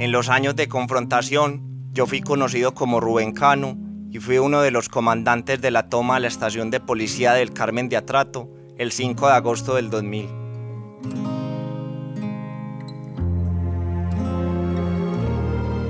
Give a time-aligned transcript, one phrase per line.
[0.00, 1.60] En los años de confrontación,
[1.92, 3.76] yo fui conocido como Rubén Cano
[4.10, 7.52] y fui uno de los comandantes de la toma a la estación de policía del
[7.52, 10.26] Carmen de Atrato el 5 de agosto del 2000.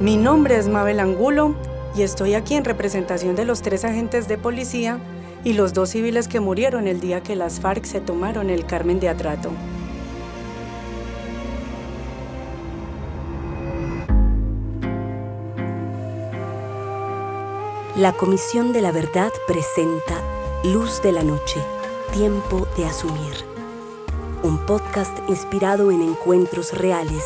[0.00, 1.56] Mi nombre es Mabel Angulo
[1.96, 5.00] y estoy aquí en representación de los tres agentes de policía
[5.42, 9.00] y los dos civiles que murieron el día que las FARC se tomaron el Carmen
[9.00, 9.50] de Atrato.
[17.96, 20.22] La Comisión de la Verdad presenta
[20.62, 21.62] Luz de la Noche,
[22.12, 23.34] Tiempo de Asumir.
[24.42, 27.24] Un podcast inspirado en encuentros reales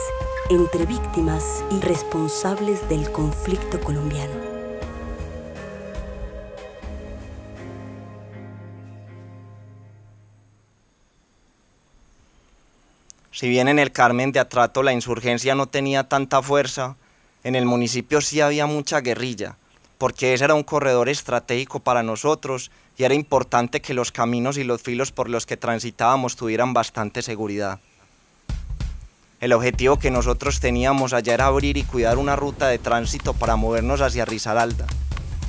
[0.48, 4.32] entre víctimas y responsables del conflicto colombiano.
[13.32, 16.94] Si bien en el Carmen de Atrato la insurgencia no tenía tanta fuerza,
[17.42, 19.56] en el municipio sí había mucha guerrilla
[20.00, 24.64] porque ese era un corredor estratégico para nosotros y era importante que los caminos y
[24.64, 27.80] los filos por los que transitábamos tuvieran bastante seguridad.
[29.40, 33.56] El objetivo que nosotros teníamos allá era abrir y cuidar una ruta de tránsito para
[33.56, 34.86] movernos hacia Risaralda,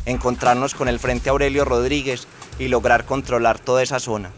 [0.05, 2.27] encontrarnos con el Frente Aurelio Rodríguez
[2.59, 4.31] y lograr controlar toda esa zona.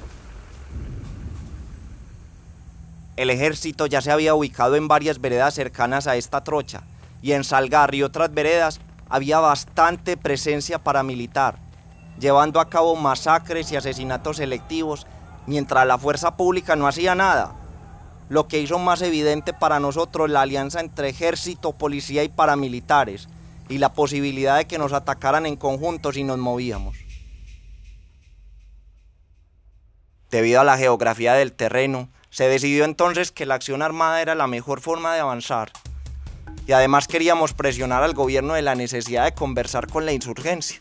[3.16, 6.84] El ejército ya se había ubicado en varias veredas cercanas a esta trocha
[7.24, 8.80] y en Salgar y otras veredas
[9.14, 11.60] había bastante presencia paramilitar,
[12.20, 15.06] llevando a cabo masacres y asesinatos selectivos,
[15.46, 17.54] mientras la fuerza pública no hacía nada,
[18.30, 23.30] lo que hizo más evidente para nosotros la alianza entre ejército, policía y paramilitares,
[23.70, 26.98] y la posibilidad de que nos atacaran en conjunto si nos movíamos.
[30.32, 34.48] Debido a la geografía del terreno, se decidió entonces que la acción armada era la
[34.48, 35.72] mejor forma de avanzar
[36.66, 40.80] y además queríamos presionar al gobierno de la necesidad de conversar con la insurgencia.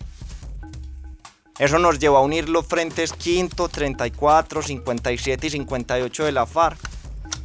[1.59, 6.79] Eso nos llevó a unir los frentes quinto, 34, 57 y 58 de la FARC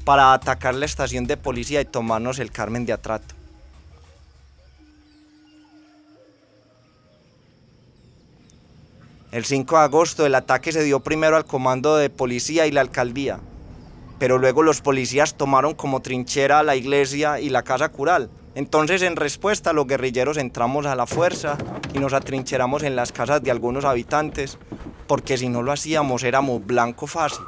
[0.05, 3.35] para atacar la estación de policía y tomarnos el Carmen de Atrato.
[9.31, 12.81] El 5 de agosto el ataque se dio primero al comando de policía y la
[12.81, 13.39] alcaldía,
[14.19, 18.29] pero luego los policías tomaron como trinchera la iglesia y la casa cural.
[18.55, 21.57] Entonces, en respuesta, los guerrilleros entramos a la fuerza
[21.93, 24.57] y nos atrincheramos en las casas de algunos habitantes,
[25.05, 27.45] porque si no lo hacíamos éramos blanco fácil.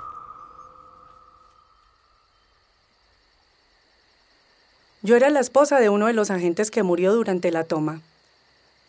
[5.02, 8.02] Yo era la esposa de uno de los agentes que murió durante la toma.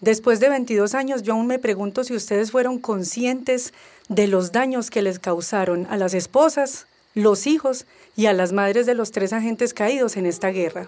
[0.01, 3.73] Después de 22 años, yo aún me pregunto si ustedes fueron conscientes
[4.09, 8.87] de los daños que les causaron a las esposas los hijos y a las madres
[8.87, 10.87] de los tres agentes caídos en esta guerra.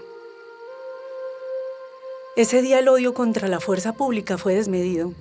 [2.37, 5.13] Ese día el odio contra la fuerza pública fue desmedido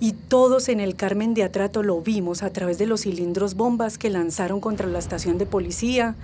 [0.00, 3.96] y todos en el Carmen de Atrato lo vimos a través de los cilindros bombas
[3.96, 6.14] que lanzaron contra la estación de policía,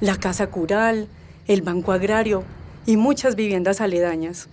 [0.00, 1.08] la casa cural,
[1.46, 2.44] el banco agrario
[2.84, 4.48] y muchas viviendas aledañas.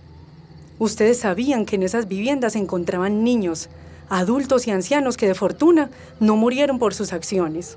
[0.78, 3.68] Ustedes sabían que en esas viviendas se encontraban niños,
[4.08, 7.76] adultos y ancianos que de fortuna no murieron por sus acciones.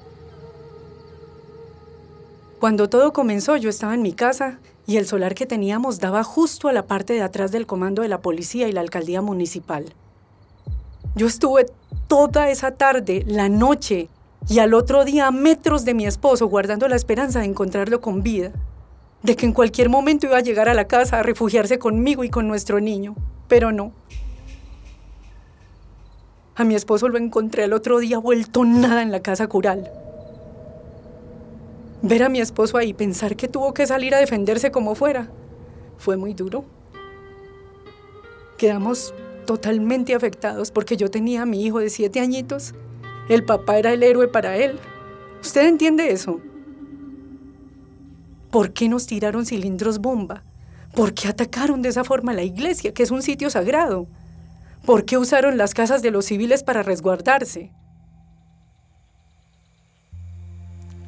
[2.62, 6.68] Cuando todo comenzó yo estaba en mi casa y el solar que teníamos daba justo
[6.68, 9.86] a la parte de atrás del comando de la policía y la alcaldía municipal.
[11.16, 11.66] Yo estuve
[12.06, 14.10] toda esa tarde, la noche
[14.48, 18.22] y al otro día a metros de mi esposo guardando la esperanza de encontrarlo con
[18.22, 18.52] vida,
[19.24, 22.30] de que en cualquier momento iba a llegar a la casa a refugiarse conmigo y
[22.30, 23.16] con nuestro niño,
[23.48, 23.92] pero no.
[26.54, 29.90] A mi esposo lo encontré al otro día vuelto nada en la casa cural.
[32.04, 35.30] Ver a mi esposo ahí, pensar que tuvo que salir a defenderse como fuera,
[35.98, 36.66] fue muy duro.
[38.58, 39.14] Quedamos
[39.46, 42.74] totalmente afectados porque yo tenía a mi hijo de siete añitos.
[43.30, 44.80] El papá era el héroe para él.
[45.42, 46.42] ¿Usted entiende eso?
[48.50, 50.44] ¿Por qué nos tiraron cilindros bomba?
[50.96, 54.08] ¿Por qué atacaron de esa forma la iglesia, que es un sitio sagrado?
[54.86, 57.72] ¿Por qué usaron las casas de los civiles para resguardarse?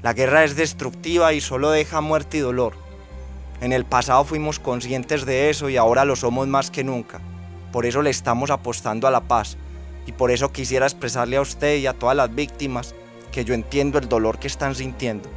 [0.04, 2.74] La guerra es destructiva y solo deja muerte y dolor.
[3.62, 7.22] En el pasado fuimos conscientes de eso y ahora lo somos más que nunca.
[7.72, 9.56] Por eso le estamos apostando a la paz.
[10.06, 12.94] Y por eso quisiera expresarle a usted y a todas las víctimas
[13.32, 15.30] que yo entiendo el dolor que están sintiendo.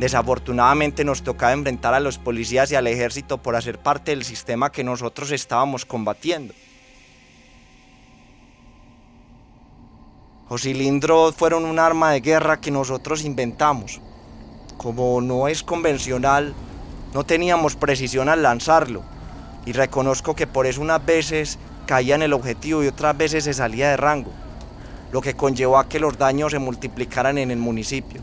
[0.00, 4.72] Desafortunadamente nos tocaba enfrentar a los policías y al ejército por hacer parte del sistema
[4.72, 6.54] que nosotros estábamos combatiendo.
[10.54, 14.00] Los cilindros fueron un arma de guerra que nosotros inventamos.
[14.76, 16.54] Como no es convencional,
[17.12, 19.02] No teníamos precisión al lanzarlo
[19.66, 23.52] y reconozco que por eso unas veces caía en el objetivo y otras veces se
[23.52, 24.30] salía de rango,
[25.10, 28.20] lo que conllevó a que los daños se multiplicaran en el municipio.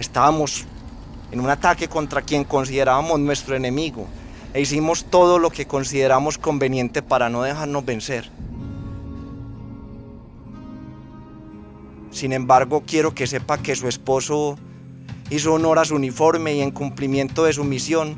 [0.00, 0.64] Estábamos
[1.30, 4.08] en un ataque contra quien considerábamos nuestro enemigo
[4.52, 8.35] e hicimos todo lo que consideramos conveniente para no dejarnos vencer.
[12.16, 14.56] Sin embargo, quiero que sepa que su esposo
[15.28, 18.16] hizo honor a su uniforme y en cumplimiento de su misión,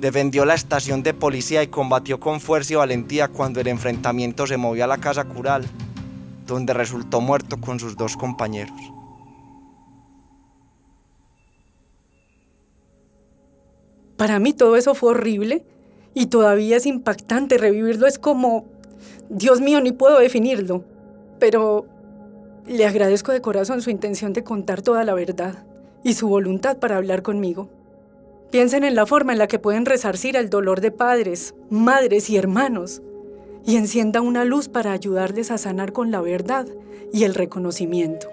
[0.00, 4.56] defendió la estación de policía y combatió con fuerza y valentía cuando el enfrentamiento se
[4.56, 5.64] movió a la casa cural,
[6.48, 8.74] donde resultó muerto con sus dos compañeros.
[14.16, 15.64] Para mí todo eso fue horrible
[16.12, 18.08] y todavía es impactante revivirlo.
[18.08, 18.64] Es como,
[19.30, 20.82] Dios mío, ni puedo definirlo.
[21.38, 21.86] Pero
[22.68, 25.64] le agradezco de corazón su intención de contar toda la verdad
[26.04, 27.70] y su voluntad para hablar conmigo.
[28.50, 32.36] Piensen en la forma en la que pueden resarcir el dolor de padres, madres y
[32.36, 33.02] hermanos
[33.66, 36.66] y encienda una luz para ayudarles a sanar con la verdad
[37.12, 38.28] y el reconocimiento.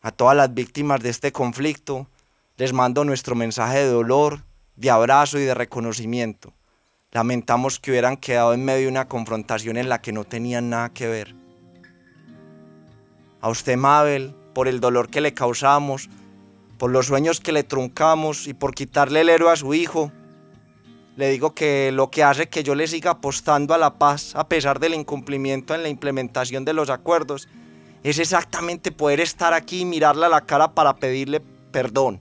[0.00, 2.08] A todas las víctimas de este conflicto
[2.56, 4.40] les mando nuestro mensaje de dolor,
[4.74, 6.52] de abrazo y de reconocimiento.
[7.12, 10.88] Lamentamos que hubieran quedado en medio de una confrontación en la que no tenían nada
[10.88, 11.34] que ver.
[13.42, 16.08] A usted, Mabel, por el dolor que le causamos,
[16.78, 20.10] por los sueños que le truncamos y por quitarle el héroe a su hijo,
[21.16, 24.48] le digo que lo que hace que yo le siga apostando a la paz a
[24.48, 27.46] pesar del incumplimiento en la implementación de los acuerdos
[28.02, 32.20] es exactamente poder estar aquí y mirarle a la cara para pedirle perdón.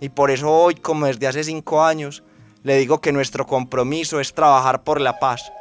[0.00, 2.24] Y por eso hoy, como desde hace cinco años,
[2.62, 5.52] le digo que nuestro compromiso es trabajar por la paz,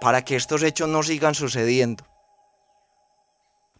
[0.00, 2.04] para que estos hechos no sigan sucediendo,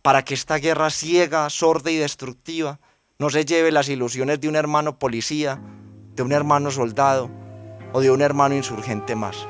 [0.03, 2.79] para que esta guerra ciega, sorda y destructiva
[3.19, 5.61] no se lleve las ilusiones de un hermano policía,
[6.15, 7.31] de un hermano soldado
[7.93, 9.47] o de un hermano insurgente más.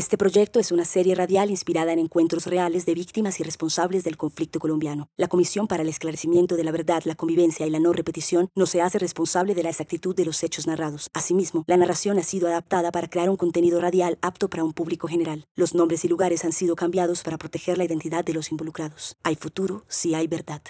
[0.00, 4.16] Este proyecto es una serie radial inspirada en encuentros reales de víctimas y responsables del
[4.16, 5.10] conflicto colombiano.
[5.18, 8.64] La Comisión para el Esclarecimiento de la Verdad, la Convivencia y la No Repetición no
[8.64, 11.10] se hace responsable de la exactitud de los hechos narrados.
[11.12, 15.06] Asimismo, la narración ha sido adaptada para crear un contenido radial apto para un público
[15.06, 15.44] general.
[15.54, 19.18] Los nombres y lugares han sido cambiados para proteger la identidad de los involucrados.
[19.22, 20.62] Hay futuro si hay verdad.